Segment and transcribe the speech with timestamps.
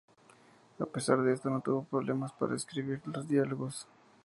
[0.79, 3.87] A pesar de esto, no tuvo problemas para escribir los diálogos.